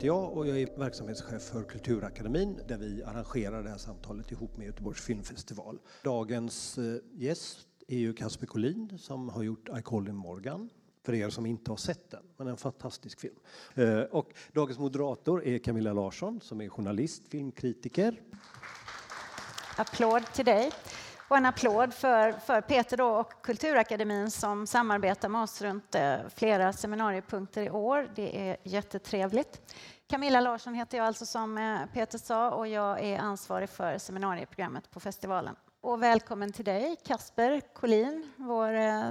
[0.00, 4.56] Heter jag och jag är verksamhetschef för Kulturakademin där vi arrangerar det här samtalet ihop
[4.56, 5.78] med Göteborgs filmfestival.
[6.04, 7.58] Dagens eh, gäst
[7.88, 10.70] är ju Kasper Collin som har gjort I call him Morgan
[11.02, 13.34] för er som inte har sett den, men en fantastisk film.
[13.74, 18.20] Eh, och dagens moderator är Camilla Larsson som är journalist, filmkritiker.
[19.76, 20.70] Applåd till dig.
[21.30, 26.16] Och en applåd för, för Peter då och Kulturakademin som samarbetar med oss runt eh,
[26.34, 28.08] flera seminariepunkter i år.
[28.14, 29.60] Det är jättetrevligt.
[30.08, 34.90] Camilla Larsson heter jag alltså som eh, Peter sa och jag är ansvarig för seminarieprogrammet
[34.90, 35.56] på festivalen.
[35.80, 39.04] Och välkommen till dig Kasper Collin, vår eh,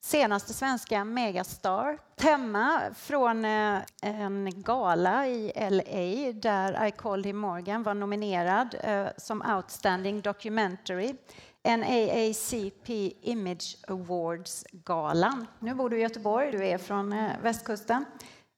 [0.00, 1.98] senaste svenska megastar.
[2.16, 3.44] Tema från
[4.02, 8.74] en gala i LA där I called him Morgan var nominerad
[9.16, 11.14] som Outstanding Documentary
[11.64, 15.46] NAACP Image Awards-galan.
[15.58, 18.04] Nu bor du i Göteborg, du är från eh, västkusten.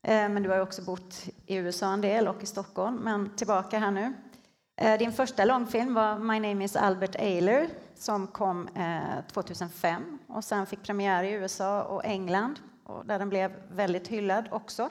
[0.02, 3.78] Eh, men du har också bott i USA en del och i Stockholm, men tillbaka
[3.78, 4.12] här nu.
[4.80, 8.68] Eh, din första långfilm var My name is Albert Ayler som kom
[9.32, 14.48] 2005 och sen fick premiär i USA och England och där den blev väldigt hyllad
[14.50, 14.90] också.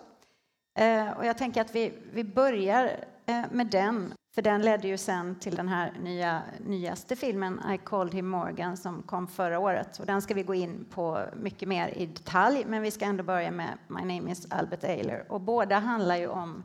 [1.17, 3.05] Och jag tänker att vi, vi börjar
[3.51, 8.13] med den för den ledde ju sen till den här nya, nyaste filmen I called
[8.13, 9.99] him Morgan som kom förra året.
[9.99, 13.23] Och den ska vi gå in på mycket mer i detalj, men vi ska ändå
[13.23, 15.25] börja med My name is Albert Ayler.
[15.31, 16.63] Och båda handlar ju om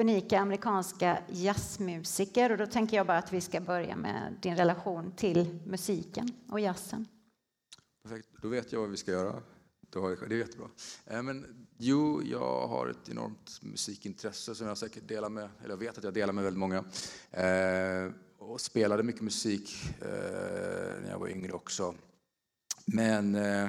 [0.00, 5.12] unika amerikanska jazzmusiker och då tänker jag bara att vi ska börja med din relation
[5.12, 7.06] till musiken och jazzen.
[8.02, 9.42] Perfekt, då vet jag vad vi ska göra.
[9.92, 10.68] Det är jättebra.
[11.06, 15.76] Eh, men, jo, jag har ett enormt musikintresse som jag säkert delar med, eller jag
[15.76, 16.84] vet att jag delar med väldigt många.
[17.30, 21.94] Eh, och spelade mycket musik eh, när jag var yngre också.
[22.86, 23.68] Men, eh,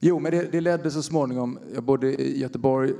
[0.00, 1.58] jo, men det, det ledde så småningom.
[1.74, 2.92] Jag bodde i Göteborg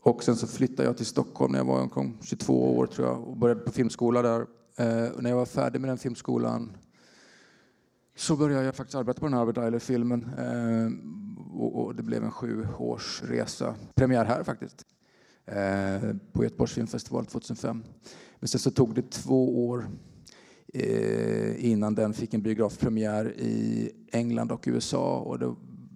[0.00, 3.28] och sen så flyttade jag till Stockholm när jag var omkring 22 år tror jag
[3.28, 4.46] och började på filmskola där.
[4.76, 6.76] Eh, och när jag var färdig med den filmskolan
[8.16, 10.30] så började jag faktiskt arbeta på den här Albert Eiler-filmen.
[10.38, 11.21] Eh,
[11.54, 13.74] och, och, det blev en sju års resa.
[13.94, 14.86] Premiär här faktiskt,
[15.46, 17.82] eh, på Göteborgs filmfestival 2005.
[18.40, 19.86] Men sen så tog det två år
[20.74, 25.18] eh, innan den fick en biografpremiär i England och USA.
[25.18, 25.54] Och det,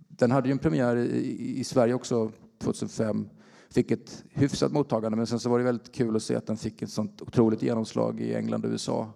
[0.09, 3.29] den hade ju en premiär i, i Sverige också 2005
[3.71, 6.57] fick ett hyfsat mottagande men sen så var det väldigt kul att se att den
[6.57, 9.13] fick ett sånt otroligt genomslag i England och USA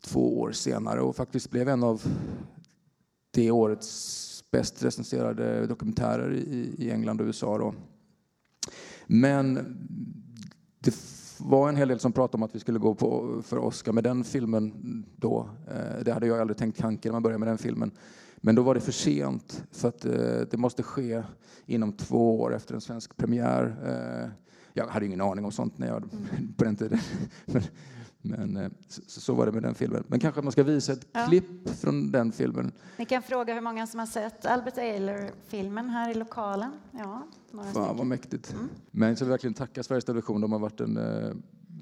[0.00, 2.02] två år senare och faktiskt blev en av
[3.30, 7.58] det årets bäst recenserade dokumentärer i, i England och USA.
[7.58, 7.74] Då.
[9.06, 9.54] Men
[10.78, 10.94] det
[11.38, 14.04] var en hel del som pratade om att vi skulle gå på, för Oscar med
[14.04, 14.72] den filmen
[15.16, 15.48] då.
[15.68, 17.90] Eh, det hade jag aldrig tänkt tanken när man började med den filmen.
[18.36, 21.22] Men då var det för sent, för att eh, det måste ske
[21.66, 23.76] inom två år efter en svensk premiär.
[23.86, 24.30] Eh,
[24.72, 26.02] jag hade ingen aning om sånt när jag,
[26.56, 26.98] på den tiden.
[27.46, 27.62] Men
[28.22, 30.04] eh, så, så, var det med den filmen.
[30.06, 31.26] Men kanske man ska visa ett ja.
[31.26, 32.72] klipp från den filmen.
[32.96, 36.72] Ni kan fråga hur många som har sett Albert Ayler-filmen här i lokalen.
[36.92, 38.52] Ja, några Fan vad mäktigt.
[38.52, 38.68] Mm.
[38.90, 40.40] Men jag vill verkligen tacka Sveriges Television.
[40.40, 41.34] De har varit en, eh,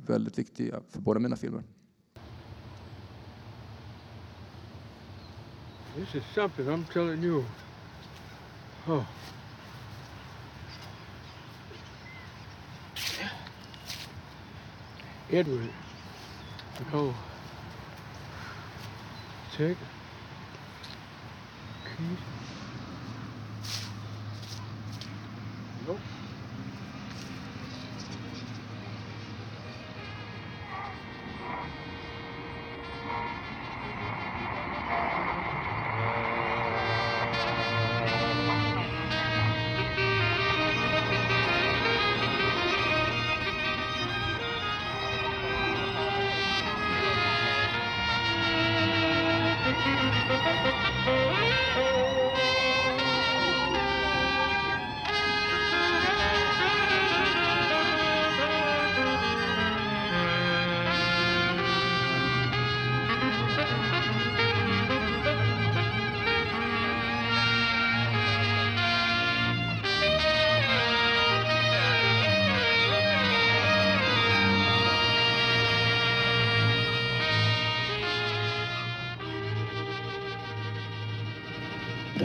[0.07, 1.63] väldigt viktiga för båda mina filmer.
[5.97, 7.45] This is something I'm telling you.
[8.87, 9.05] Oh.
[15.33, 15.69] Edward.
[16.93, 17.15] go.
[19.57, 19.77] Check.
[21.97, 22.40] Keep.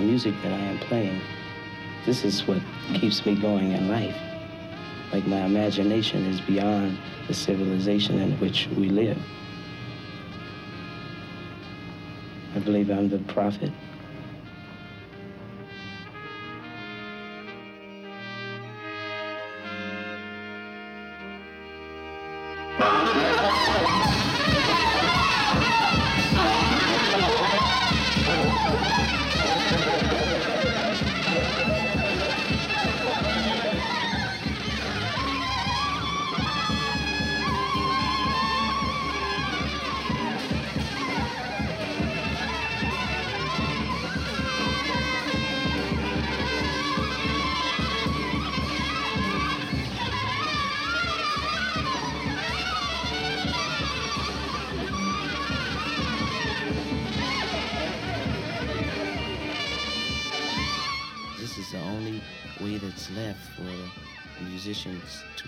[0.06, 1.22] Music that I am playing,
[2.06, 2.62] this is what
[2.94, 4.16] keeps me going in life.
[5.12, 6.98] Like my imagination is beyond
[7.28, 9.18] the civilization in which we live.
[12.56, 13.72] I believe I'm the prophet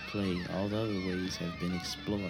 [0.07, 0.39] play.
[0.55, 2.21] All the other ways have been explored.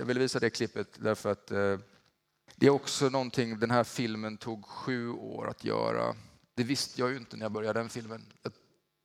[0.00, 1.78] Jag ville visa det klippet därför att eh,
[2.56, 6.16] det är också någonting, den här filmen tog sju år att göra.
[6.54, 8.32] Det visste jag ju inte när jag började den filmen.
[8.42, 8.52] Jag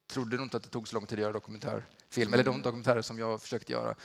[0.07, 3.01] trodde nog inte att det tog så lång tid att göra dokumentärfilm, eller de dokumentärer
[3.01, 3.95] som jag försökt göra.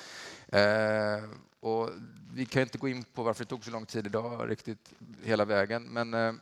[0.48, 1.24] Eh,
[1.60, 1.90] och
[2.34, 5.44] vi kan inte gå in på varför det tog så lång tid idag riktigt hela
[5.44, 6.32] vägen, men eh,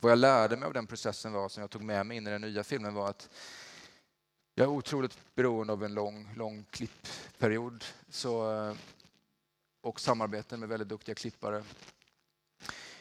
[0.00, 2.30] vad jag lärde mig av den processen var, som jag tog med mig in i
[2.30, 3.28] den nya filmen var att
[4.54, 7.84] jag är otroligt beroende av en lång, lång klippperiod.
[8.08, 8.74] Så, eh,
[9.82, 11.62] och samarbeten med väldigt duktiga klippare.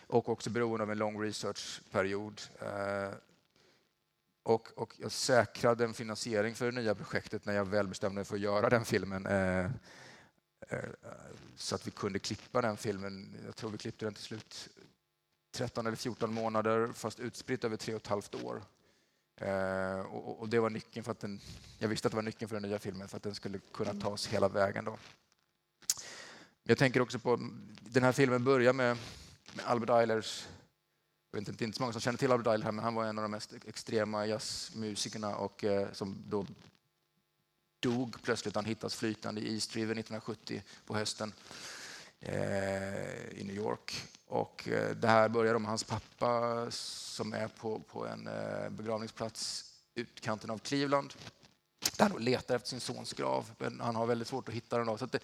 [0.07, 2.41] Och också beroende av en lång researchperiod.
[2.59, 3.13] Eh,
[4.43, 8.25] och, och jag säkrade en finansiering för det nya projektet när jag väl bestämde mig
[8.25, 9.25] för att göra den filmen.
[9.25, 9.65] Eh,
[10.69, 10.89] eh,
[11.55, 13.35] så att vi kunde klippa den filmen.
[13.45, 14.69] Jag tror vi klippte den till slut
[15.51, 18.63] 13 eller 14 månader fast utspritt över tre och ett halvt år.
[19.35, 21.39] Eh, och, och, det var nyckeln för att den,
[21.79, 23.93] jag visste att det var nyckeln för den nya filmen för att den skulle kunna
[23.93, 24.85] tas hela vägen.
[24.85, 24.97] Då.
[26.63, 27.49] Jag tänker också på,
[27.81, 28.97] den här filmen börjar med,
[29.53, 30.47] med Albert Eilers
[31.31, 32.95] jag vet inte, det är inte så många som känner till Albert Eiler men han
[32.95, 36.45] var en av de mest extrema jazzmusikerna och eh, som då
[37.79, 38.55] dog plötsligt.
[38.55, 41.33] Han hittas flytande i East River 1970 på hösten
[42.19, 44.07] eh, i New York.
[44.25, 49.65] Och eh, det här börjar med hans pappa som är på, på en eh, begravningsplats
[49.95, 51.13] utkanten av Cleveland
[51.97, 54.87] där han letar efter sin sons grav, men han har väldigt svårt att hitta den.
[54.87, 54.97] Då.
[54.97, 55.19] Så det,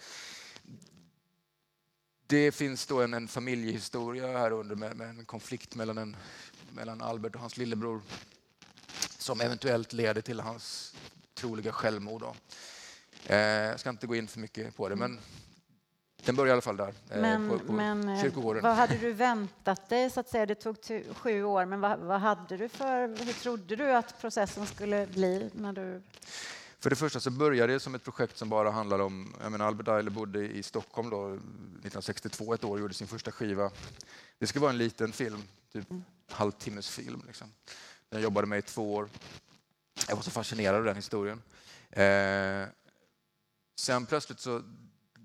[2.28, 6.16] det finns då en, en familjehistoria här under med, med, en konflikt mellan, en,
[6.72, 8.00] mellan Albert och hans lillebror
[9.18, 10.94] som eventuellt leder till hans
[11.34, 12.20] troliga självmord.
[12.20, 12.34] Då.
[13.26, 15.20] Eh, jag ska inte gå in för mycket på det, men
[16.24, 18.62] den börjar i alla fall där, eh, Men, på, på men eh, kyrkogården.
[18.62, 20.10] vad hade du väntat dig?
[20.10, 20.46] så att säga?
[20.46, 20.76] Det tog
[21.16, 23.24] sju år, men vad, vad hade du för...
[23.24, 26.02] Hur trodde du att processen skulle bli när du...
[26.80, 29.66] För det första så började det som ett projekt som bara handlade om, jag menar
[29.66, 33.70] Albert Eiler bodde i Stockholm då 1962 ett år och gjorde sin första skiva.
[34.38, 35.42] Det skulle vara en liten film,
[35.72, 36.04] typ Mm.
[36.30, 37.22] halvtimmes film.
[37.26, 37.52] Liksom.
[38.10, 39.08] Jag jobbade med i två år.
[40.08, 41.42] Jag var så fascinerad av den historien.
[41.90, 42.66] Eh,
[43.78, 44.62] sen plötsligt så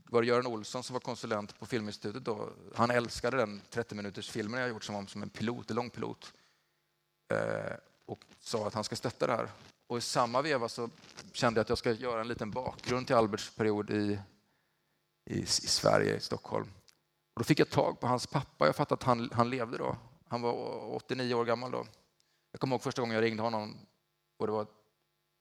[0.09, 2.23] var det Göran Olsson som var konsulent på Filminstitutet.
[2.25, 2.49] Då.
[2.75, 5.89] Han älskade den 30 minuters filmen jag gjort som, om- som en pilot, en lång
[5.89, 6.33] pilot.
[7.33, 7.73] Eh,
[8.05, 9.49] och sa att han ska stötta det här.
[9.93, 10.89] Och i samma veva så
[11.33, 14.19] kände jag att jag ska göra en liten bakgrund till Alberts period i,
[15.29, 16.67] i, i Sverige, i Stockholm.
[17.33, 18.65] Och då fick jag tag på hans pappa.
[18.65, 19.97] Jag fattade att han, han levde då.
[20.27, 20.53] Han var
[20.95, 21.85] 89 år gammal då.
[22.51, 23.77] Jag kommer ihåg första gången jag ringde honom
[24.37, 24.67] och det var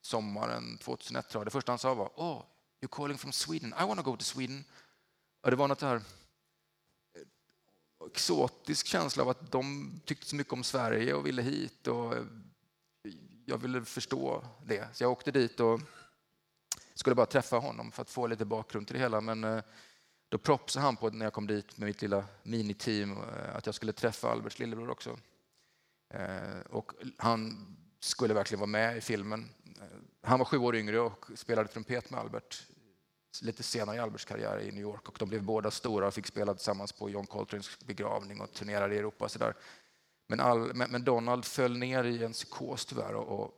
[0.01, 1.47] sommaren 2001 tror jag.
[1.47, 2.41] Det första han sa var oh,
[2.81, 3.73] you're calling from Sweden.
[3.79, 4.63] I want to go to Sweden.
[5.41, 6.01] Och det var något här eh,
[8.07, 11.87] exotisk känsla av att de tyckte så mycket om Sverige och ville hit.
[11.87, 12.23] Och eh,
[13.45, 14.87] jag ville förstå det.
[14.93, 15.79] Så jag åkte dit och
[16.93, 19.21] skulle bara träffa honom för att få lite bakgrund till det hela.
[19.21, 19.63] Men eh,
[20.29, 23.75] då propsade han på när jag kom dit med mitt lilla miniteam eh, att jag
[23.75, 25.19] skulle träffa Alberts lillebror också.
[26.09, 27.67] Eh, och han
[27.99, 29.49] skulle verkligen vara med i filmen.
[30.21, 32.67] Han var sju år yngre och spelade trumpet med Albert
[33.41, 36.27] lite senare i Alberts karriär i New York och de blev båda stora och fick
[36.27, 39.29] spela tillsammans på John Coltranes begravning och turnerade i Europa.
[39.29, 39.55] Så där.
[40.27, 43.51] Men, all, men, Donald föll ner i en psykos tyvärr och, och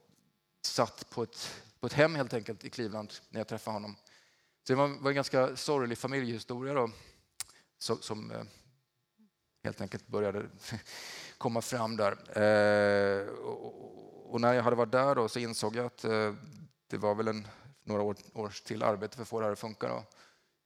[0.61, 3.95] satt på ett, på ett hem helt enkelt i Cleveland när jag träffade honom.
[4.67, 6.91] Så det var, var en ganska sorglig familjehistoria då,
[7.77, 8.43] som, som eh,
[9.63, 10.45] helt enkelt började
[11.37, 12.11] komma fram där.
[12.41, 16.33] Eh, och, och när jag hade varit där då så insåg jag att eh,
[16.87, 17.47] det var väl en,
[17.83, 19.87] några år, års till arbete för att få det här att funka.
[19.87, 20.03] Då.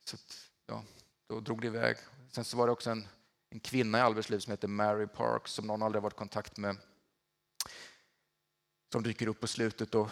[0.06, 0.38] Så att,
[0.68, 0.84] ja,
[1.27, 1.98] då drog det iväg.
[2.32, 3.08] Sen så var det också en,
[3.50, 6.58] en kvinna i Alberts liv som heter Mary Parks som någon aldrig varit i kontakt
[6.58, 6.77] med.
[8.91, 10.10] Som dyker upp på slutet och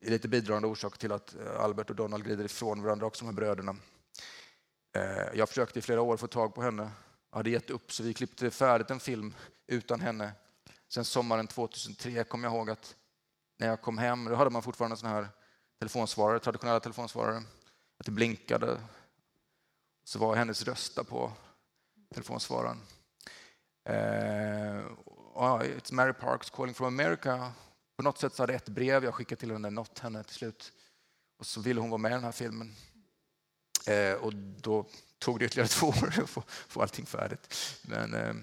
[0.00, 3.28] är lite bidragande orsak till att eh, Albert och Donald glider ifrån varandra också, de
[3.28, 3.76] här bröderna.
[4.96, 6.90] Eh, jag försökte i flera år få tag på henne.
[7.30, 9.34] Jag hade gett upp så vi klippte färdigt en film
[9.66, 10.32] utan henne.
[10.88, 12.96] Sen sommaren 2003 kom jag ihåg att
[13.58, 15.28] när jag kom hem, då hade man fortfarande såna här
[15.78, 17.42] telefonsvarare, traditionella telefonsvarare.
[17.98, 18.80] Att det blinkade.
[20.04, 21.32] så var hennes röst på
[22.14, 22.82] telefonsvararen.
[23.88, 24.86] Eh,
[25.34, 27.52] oh, it's Mary Parks calling from America.
[27.96, 30.72] På något sätt så hade ett brev jag skickat till henne nått henne till slut.
[31.38, 32.74] Och så ville hon vara med i den här filmen.
[33.86, 34.86] Eh, och då
[35.18, 37.54] tog det ytterligare två år att få, få allting färdigt.
[37.82, 38.34] Men eh,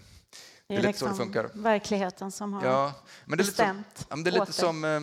[0.67, 1.49] det är, lite liksom så det funkar.
[1.53, 2.93] verkligheten som har ja,
[3.25, 5.01] men det är bestämt lite som, det är lite som eh,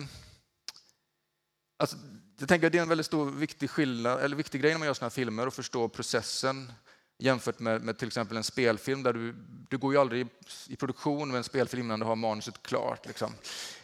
[1.79, 1.97] alltså,
[2.39, 4.85] jag tänker att det är en väldigt stor viktig skillnad, eller viktig grej när man
[4.85, 6.73] gör sådana här filmer att förstå processen
[7.21, 9.35] jämfört med, med till exempel en spelfilm där du,
[9.69, 10.29] du går ju aldrig i,
[10.67, 13.05] i produktion med en spelfilm innan du har manuset klart.
[13.07, 13.33] Liksom.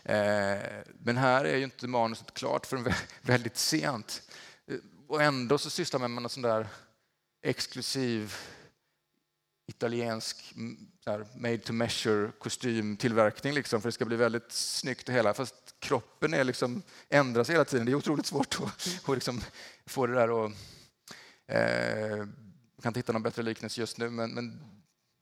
[0.04, 0.58] Eh,
[1.00, 4.22] men här är ju inte manuset klart förrän väldigt sent.
[4.68, 4.78] Eh,
[5.08, 6.68] och ändå så sysslar man med någon sån där
[7.42, 8.36] exklusiv
[9.68, 10.78] italiensk mm,
[11.36, 15.34] made to measure kostymtillverkning liksom, för det ska bli väldigt snyggt och hela.
[15.34, 17.86] Fast kroppen är liksom, ändras hela tiden.
[17.86, 19.42] Det är otroligt svårt att, att liksom
[19.86, 20.52] få det där att...
[21.48, 22.26] Eh,
[22.78, 24.60] jag kan inte hitta någon bättre liknelse just nu, men, men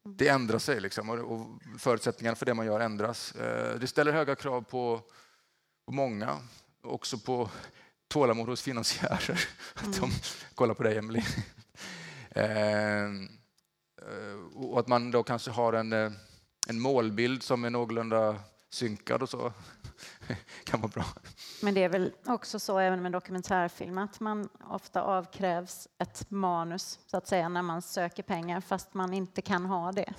[0.09, 1.47] det ändrar sig liksom, och, och
[1.79, 3.35] förutsättningarna för det man gör ändras.
[3.35, 5.01] Eh, det ställer höga krav på,
[5.85, 6.37] på många,
[6.81, 7.49] också på
[8.07, 9.47] tålamod hos finansiärer.
[9.79, 9.89] Mm.
[9.89, 10.11] Att de
[10.55, 11.25] kollar på dig, Emelie.
[12.37, 13.09] Eh,
[14.53, 16.11] och att man då kanske har en, eh,
[16.67, 19.53] en målbild som är någorlunda synkad och så
[20.63, 21.05] kan vara bra.
[21.61, 26.99] Men det är väl också så även med dokumentärfilm att man ofta avkrävs ett manus
[27.05, 30.13] så att säga när man söker pengar fast man inte kan ha det.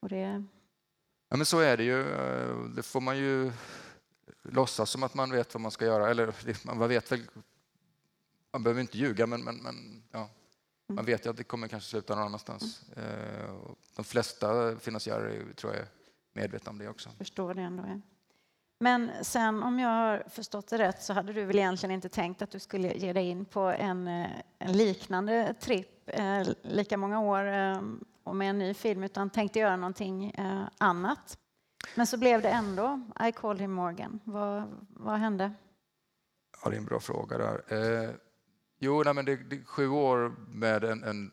[0.00, 0.44] Och det...
[1.28, 2.04] Ja men så är det ju.
[2.76, 3.52] Det får man ju
[4.42, 6.10] låtsas som att man vet vad man ska göra.
[6.10, 6.34] Eller
[6.66, 7.22] man vet väl,
[8.52, 10.30] man behöver inte ljuga men, men, men ja.
[10.86, 11.04] man mm.
[11.04, 12.82] vet ju att det kommer kanske sluta någon annanstans.
[12.96, 13.76] Mm.
[13.96, 15.88] De flesta finansiärer tror jag är
[16.32, 17.10] medvetna om det också.
[17.18, 17.84] Förstår det ändå.
[17.86, 18.00] Ja.
[18.82, 22.42] Men sen om jag har förstått det rätt så hade du väl egentligen inte tänkt
[22.42, 27.20] att du skulle ge dig in på en, eh, en liknande tripp eh, lika många
[27.20, 27.82] år eh,
[28.24, 31.38] och med en ny film utan tänkte göra någonting eh, annat.
[31.94, 34.20] Men så blev det ändå I called him Morgan.
[34.24, 35.52] Vad, vad hände?
[36.62, 37.62] Ja, det är en bra fråga där.
[37.68, 38.10] Eh,
[38.78, 41.30] jo, nej, men det, det sju år med en, en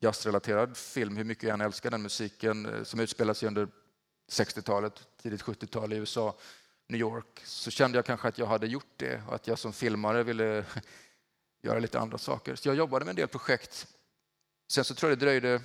[0.00, 3.68] jazzrelaterad film, hur mycket jag än älskar den musiken eh, som utspelar sig under
[4.30, 6.34] 60-talet, tidigt 70-tal i USA,
[6.88, 9.72] New York, så kände jag kanske att jag hade gjort det och att jag som
[9.72, 10.64] filmare ville
[11.62, 12.54] göra lite andra saker.
[12.54, 13.86] Så jag jobbade med en del projekt.
[14.72, 15.62] Sen så tror jag det dröjde,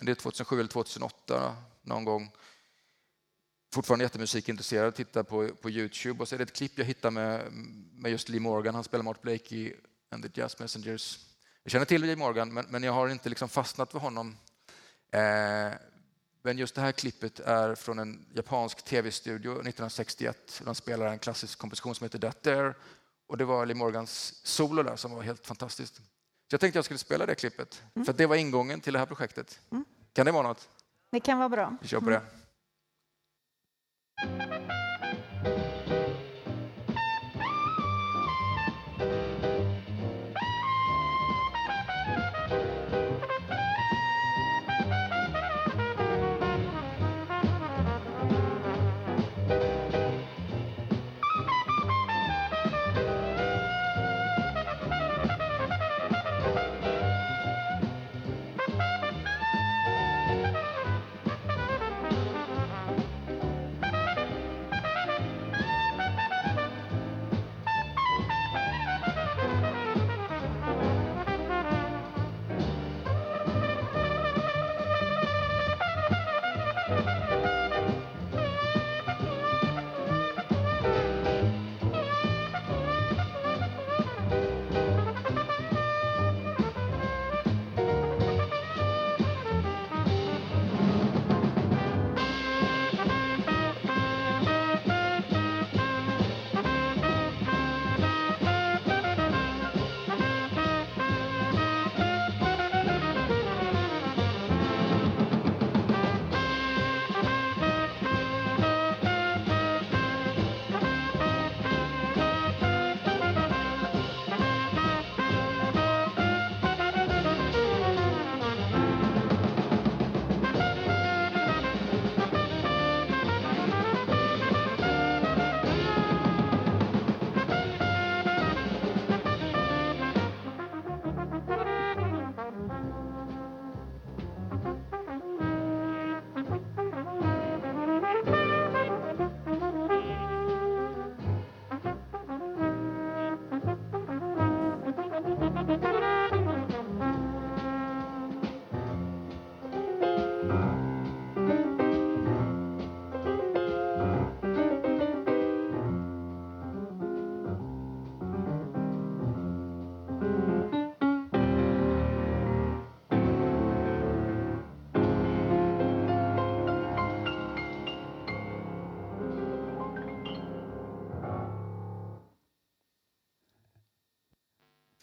[0.00, 2.32] det är 2007 eller 2008 någon gång,
[3.74, 7.52] fortfarande jättemusikintresserad, tittar på, på Youtube och så är det ett klipp jag hittar med,
[7.92, 9.74] med just Lee Morgan, han spelar Mart Blake i
[10.10, 11.18] And the Jazz Messengers.
[11.62, 14.36] Jag känner till Lee Morgan, men, men jag har inte liksom fastnat för honom.
[15.12, 15.72] Eh,
[16.46, 20.62] men just det här klippet är från en japansk tv-studio 1961.
[20.64, 22.74] De spelar en klassisk komposition som heter That There.
[23.26, 25.96] Och det var Lee Morgans solo där som var helt fantastiskt.
[25.96, 26.02] Så
[26.50, 28.06] jag tänkte jag skulle spela det klippet, mm.
[28.06, 29.60] för det var ingången till det här projektet.
[29.70, 29.84] Mm.
[30.12, 30.68] Kan det vara något?
[31.10, 31.76] Det kan vara bra.
[31.82, 32.22] Vi kör på det.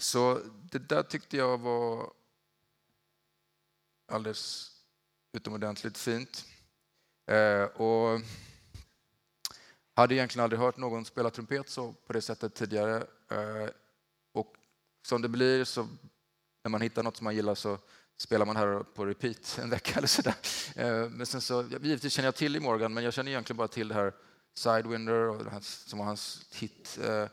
[0.03, 0.39] Så
[0.72, 2.13] det där tyckte jag var
[4.07, 4.72] alldeles
[5.31, 6.45] utomordentligt fint.
[7.25, 8.22] Eh, och
[9.95, 12.95] hade egentligen aldrig hört någon spela trumpet så på det sättet tidigare.
[13.31, 13.69] Eh,
[14.31, 14.55] och
[15.05, 15.88] som det blir så
[16.63, 17.77] när man hittar något som man gillar så
[18.17, 20.36] spelar man här på repeat en vecka eller sådär.
[20.75, 23.67] Eh, men sen så, givetvis känner jag till i Morgan, men jag känner egentligen bara
[23.67, 24.13] till det här
[24.53, 27.00] Sidewinder och det här, som var hans hit.
[27.03, 27.27] Eh,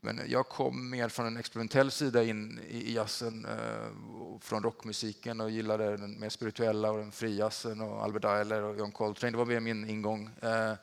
[0.00, 5.50] men jag kom mer från en experimentell sida in i jazzen, eh, från rockmusiken och
[5.50, 9.30] gillade den mer spirituella och den frijazzen och Albert Eiler och John Coltrane.
[9.30, 10.30] Det var mer min ingång.
[10.42, 10.74] Eh,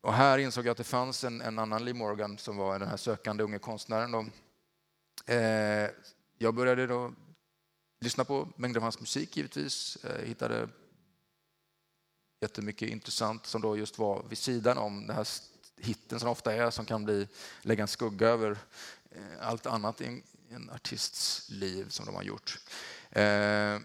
[0.00, 2.88] och här insåg jag att det fanns en, en annan Lee Morgan som var den
[2.88, 4.10] här sökande unge konstnären.
[4.12, 4.26] Då.
[5.32, 5.90] Eh,
[6.38, 7.12] jag började då
[8.00, 9.98] lyssna på mängder av hans musik givetvis.
[10.02, 10.68] Jag hittade
[12.40, 15.26] jättemycket intressant som då just var vid sidan om det här
[15.76, 17.28] hitten som ofta är, som kan bli,
[17.62, 18.58] lägga en skugga över
[19.10, 22.58] eh, allt annat i en, artists liv som de har gjort.
[23.10, 23.78] Eh,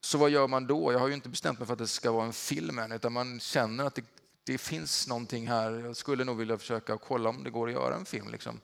[0.00, 0.92] så vad gör man då?
[0.92, 3.12] Jag har ju inte bestämt mig för att det ska vara en film än, utan
[3.12, 4.04] man känner att det,
[4.44, 5.72] det finns någonting här.
[5.72, 8.28] Jag skulle nog vilja försöka kolla om det går att göra en film.
[8.30, 8.60] Liksom.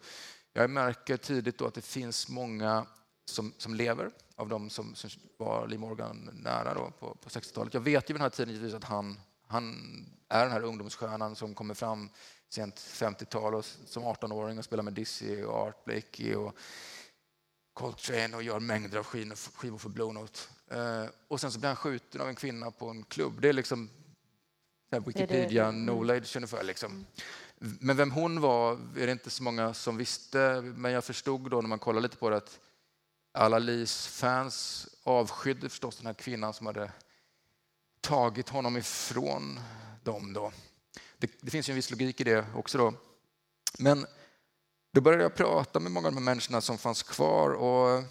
[0.52, 2.86] Jag märker tidigt då att det finns många
[3.24, 7.74] som, som lever av de som, som var Lee Morgan nära då på, på 60-talet.
[7.74, 9.20] Jag vet ju vid den här tiden att han,
[9.52, 12.10] han är den här ungdomsstjärnan som kommer fram
[12.48, 16.56] sent 50-tal som 18-åring och spelar med Dizzy och Art Blakey och
[17.72, 20.40] Coltrane och gör mängder av skivor för Blue Note.
[20.70, 23.40] Eh, och sen så blir han skjuten av en kvinna på en klubb.
[23.40, 23.90] Det är liksom
[24.90, 25.86] Wikipedia mm.
[25.86, 26.62] knowledge ungefär.
[26.62, 27.06] Liksom.
[27.58, 30.60] Men vem hon var är det inte så många som visste.
[30.62, 32.60] Men jag förstod då när man kollade lite på det att
[33.32, 36.92] alla Lis fans avskydde förstås den här kvinnan som hade
[38.02, 39.60] tagit honom ifrån
[40.02, 40.32] dem.
[40.32, 40.52] Då.
[41.18, 42.78] Det, det finns ju en viss logik i det också.
[42.78, 42.94] Då.
[43.78, 44.06] Men
[44.92, 48.04] då började jag prata med många av de här människorna som fanns kvar och eh,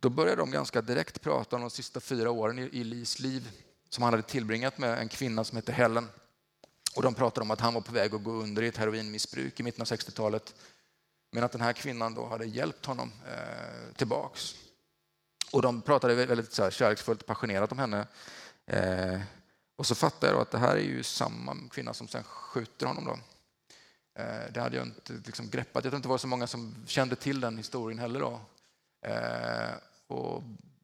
[0.00, 3.50] då började de ganska direkt prata om de sista fyra åren i, i Lis liv
[3.88, 6.08] som han hade tillbringat med en kvinna som hette Helen.
[6.96, 9.60] Och de pratade om att han var på väg att gå under i ett heroinmissbruk
[9.60, 10.54] i mitten av 60-talet
[11.30, 14.54] men att den här kvinnan då hade hjälpt honom eh, tillbaks.
[15.52, 18.06] Och de pratade väldigt så här, kärleksfullt och passionerat om henne.
[18.66, 19.20] Eh,
[19.76, 23.04] och så fattade jag att det här är ju samma kvinna som sen skjuter honom.
[23.04, 23.18] Då.
[24.22, 25.84] Eh, det hade jag inte liksom greppat.
[25.84, 28.20] Jag tror inte det var så många som kände till den historien heller.
[28.20, 28.40] Då.
[29.06, 29.74] Eh,
[30.06, 30.42] och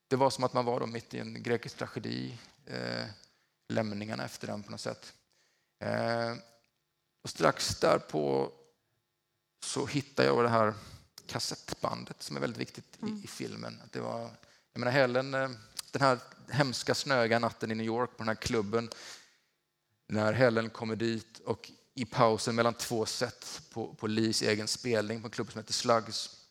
[0.08, 2.38] det var som att man var då mitt i en grekisk tragedi.
[2.66, 3.04] Eh,
[3.68, 5.12] lämningarna efter den på något sätt.
[5.80, 6.34] Eh,
[7.22, 8.52] och strax därpå
[9.64, 10.74] så hittade jag det här
[11.26, 13.82] kassettbandet som är väldigt viktigt i, i filmen.
[13.90, 14.30] Det var,
[14.78, 15.50] jag menar Helen, eh,
[15.92, 16.18] den här
[16.50, 18.90] hemska snöiga natten i New York på den här klubben
[20.08, 25.20] när Helen kommer dit och i pausen mellan två set på, på Lees egen spelning
[25.20, 26.46] på en klubb som heter Slugs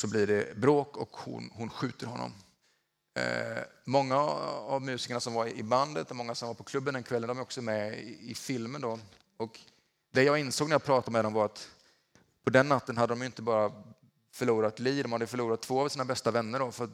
[0.00, 2.32] så blir det bråk och hon, hon skjuter honom.
[3.14, 7.02] Eh, många av musikerna som var i bandet och många som var på klubben den
[7.02, 8.80] kvällen de är också med i, i filmen.
[8.80, 8.98] Då.
[9.36, 9.60] Och
[10.12, 11.68] det jag insåg när jag pratade med dem var att
[12.44, 13.72] på den natten hade de inte bara
[14.36, 16.58] förlorat Li, de hade förlorat två av sina bästa vänner.
[16.58, 16.90] Då, för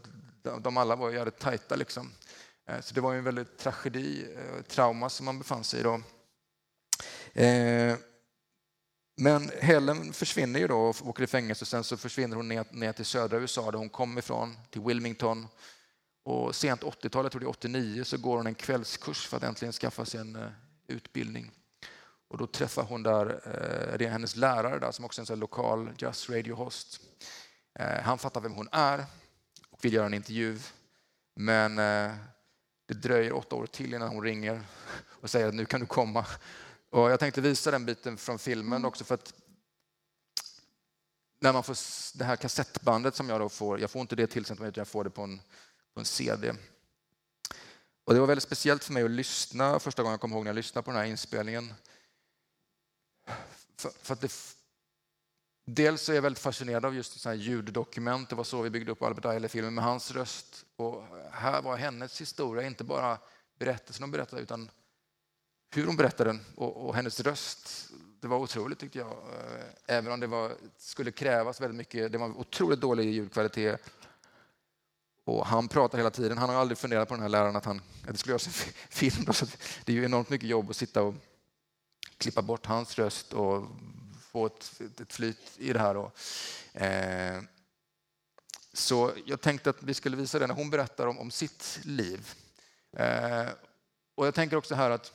[0.61, 1.77] de alla var jävligt tajta.
[1.77, 2.13] Liksom.
[2.67, 5.83] Eh, så det var en väldigt tragedi, eh, trauma som man befann sig i.
[5.83, 6.01] Då.
[7.41, 7.97] Eh,
[9.17, 11.65] men Helen försvinner ju då och åker i fängelse.
[11.65, 15.47] Sen så försvinner hon ner, ner till södra USA där hon kom ifrån, till Wilmington.
[16.25, 19.43] Och sent 80-tal, jag tror det är 89, så går hon en kvällskurs för att
[19.43, 20.39] äntligen skaffa sig en
[20.87, 21.51] utbildning.
[22.33, 25.39] Och då träffar hon där, eh, det är hennes lärare där som också är en
[25.39, 27.01] lokal jazz radio host.
[27.79, 29.05] Eh, han fattar vem hon är
[29.71, 30.59] och vill göra en intervju.
[31.37, 32.15] Men eh,
[32.87, 34.63] det dröjer åtta år till innan hon ringer
[35.21, 36.27] och säger att nu kan du komma.
[36.91, 38.85] Och jag tänkte visa den biten från filmen mm.
[38.85, 39.35] också för att
[41.41, 41.77] när man får
[42.19, 45.05] det här kassettbandet som jag då får, jag får inte det tillsänt utan jag får
[45.05, 45.41] det på en,
[45.95, 46.55] på en CD.
[48.05, 50.49] Och det var väldigt speciellt för mig att lyssna första gången jag kommer ihåg när
[50.49, 51.75] jag lyssnade på den här inspelningen.
[53.83, 54.33] För, för att det,
[55.65, 58.29] dels är jag väldigt fascinerad av just här ljuddokument.
[58.29, 60.65] Det var så vi byggde upp Albert Eiler-filmen med hans röst.
[60.77, 63.19] Och här var hennes historia, inte bara
[63.59, 64.71] berättelsen hon berättade utan
[65.75, 67.91] hur hon berättade den och, och hennes röst.
[68.21, 69.11] Det var otroligt tyckte jag.
[69.11, 72.13] Eh, även om det var, skulle krävas väldigt mycket.
[72.13, 73.91] Det var otroligt dålig ljudkvalitet.
[75.25, 76.39] Och han pratar hela tiden.
[76.39, 78.53] Han har aldrig funderat på den här läraren att, han, att det skulle göras en
[78.91, 79.25] film.
[79.25, 79.47] Då, så
[79.85, 81.15] det är ju enormt mycket jobb att sitta och
[82.19, 83.67] klippa bort hans röst och
[84.21, 85.97] få ett, ett flyt i det här.
[85.97, 86.19] Och,
[86.73, 87.43] Eh,
[88.73, 92.35] så jag tänkte att vi skulle visa det när hon berättar om, om sitt liv.
[92.97, 93.49] Eh,
[94.15, 95.13] och jag tänker också här att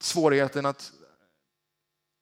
[0.00, 0.92] svårigheten att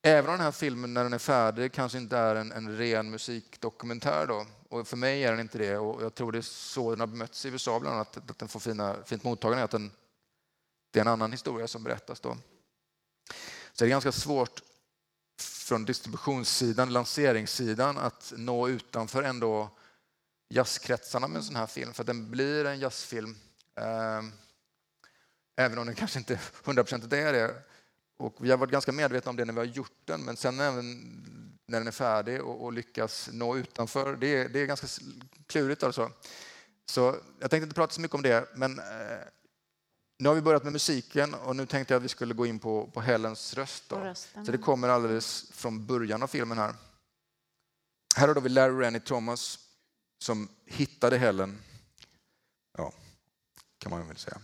[0.03, 3.11] Även om den här filmen när den är färdig kanske inte är en, en ren
[3.11, 4.47] musikdokumentär då.
[4.69, 7.07] Och för mig är den inte det och jag tror det är så den har
[7.07, 9.90] bemötts i USA bland annat, att den får fina, fint mottagande, att den,
[10.90, 12.37] det är en annan historia som berättas då.
[13.81, 14.62] Så det är ganska svårt
[15.40, 19.71] från distributionssidan, lanseringssidan att nå utanför ändå
[20.49, 23.37] jazzkretsarna med en sån här film, för att den blir en jazzfilm.
[23.77, 24.23] Eh,
[25.57, 27.55] även om den kanske inte 100% är det.
[28.16, 30.61] Och vi har varit ganska medvetna om det när vi har gjort den, men sen
[30.61, 31.01] även
[31.66, 34.87] när den är färdig och, och lyckas nå utanför, det är, det är ganska
[35.47, 35.83] klurigt.
[35.83, 36.12] Alltså.
[36.87, 38.85] Så jag tänkte inte prata så mycket om det, men eh,
[40.21, 42.59] nu har vi börjat med musiken och nu tänkte jag att vi skulle gå in
[42.59, 43.85] på, på Helens röst.
[43.89, 44.15] Då.
[44.45, 46.75] Så det kommer alldeles från början av filmen här.
[48.17, 49.59] Här har vi Larry Rennie Thomas
[50.19, 51.59] som hittade Helen.
[52.79, 52.93] Ja,
[53.79, 54.41] kan man väl säga.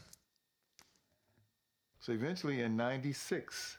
[2.00, 3.78] So eventually in 96,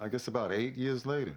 [0.00, 1.36] I guess about eight years later,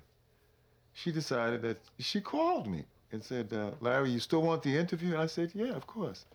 [0.94, 5.24] she decided that she called me and said, uh, Larry, you still want the interview?
[5.24, 6.26] I said, yeah, of course.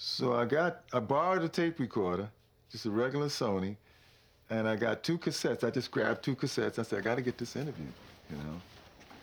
[0.00, 2.28] So I got, I borrowed a tape recorder,
[2.70, 3.76] just a regular Sony,
[4.48, 5.64] and I got two cassettes.
[5.64, 6.78] I just grabbed two cassettes.
[6.78, 7.88] I said, I got to get this interview,
[8.30, 8.60] you know.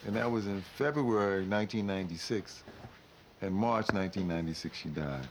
[0.06, 2.64] And that was in February 1996.
[3.42, 5.28] In March 1996, she died.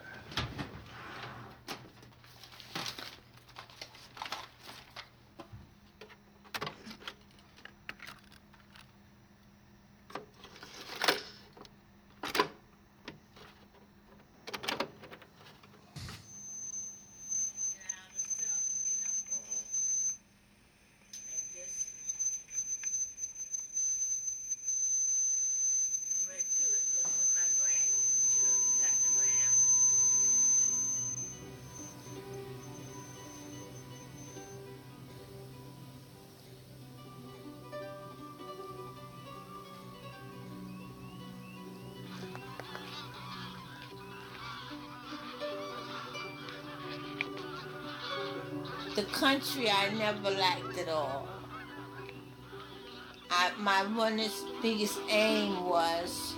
[48.95, 51.27] The country I never liked at all.
[53.31, 54.21] I, my one
[54.63, 56.35] biggest aim was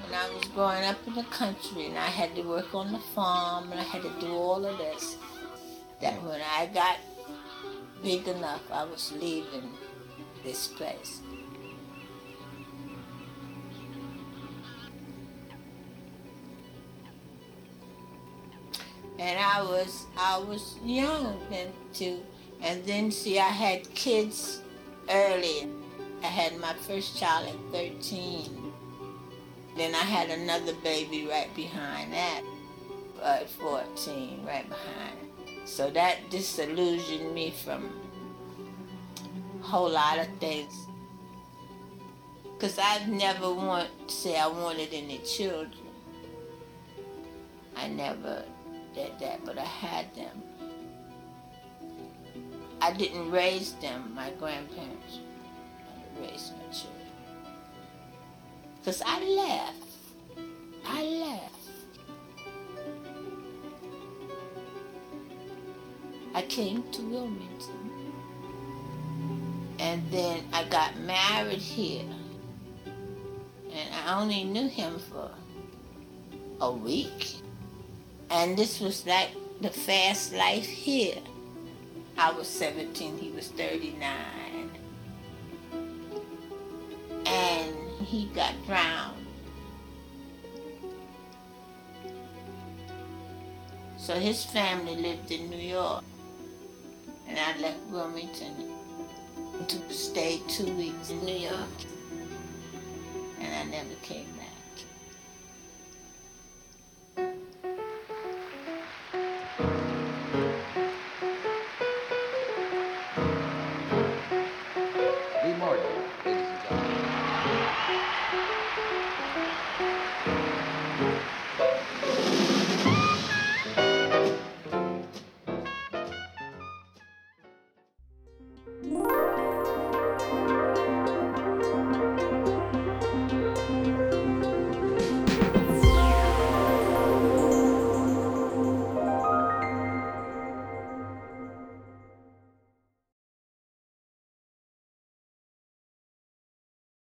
[0.00, 2.98] when I was growing up in the country and I had to work on the
[2.98, 5.16] farm and I had to do all of this,
[6.00, 6.96] that when I got
[8.02, 9.70] big enough, I was leaving
[10.42, 11.20] this place.
[19.18, 22.20] And I was I was young then too,
[22.62, 24.60] and then see I had kids
[25.10, 25.68] early.
[26.22, 28.72] I had my first child at 13.
[29.76, 32.42] Then I had another baby right behind that
[33.22, 35.18] uh, at 14, right behind.
[35.66, 37.90] So that disillusioned me from
[39.60, 40.72] a whole lot of things.
[42.54, 45.72] Because I never want say I wanted any children.
[47.76, 48.44] I never
[48.96, 50.42] did that, but I had them.
[52.80, 55.20] I didn't raise them, my grandparents.
[55.86, 57.12] I raised my children.
[58.78, 59.86] Because I left.
[60.86, 61.52] I left.
[66.34, 67.90] I came to Wilmington.
[69.78, 72.04] And then I got married here.
[72.86, 75.30] And I only knew him for
[76.60, 77.35] a week.
[78.36, 79.30] And this was like
[79.62, 81.16] the fast life here.
[82.18, 84.04] I was 17, he was 39.
[87.24, 89.26] And he got drowned.
[93.96, 96.04] So his family lived in New York.
[97.26, 98.70] And I left Wilmington
[99.66, 101.76] to stay two weeks in New York.
[103.40, 104.55] And I never came back.